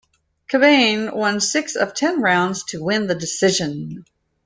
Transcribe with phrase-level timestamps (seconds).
[0.49, 4.03] Kilbane won six of ten rounds to win the decision.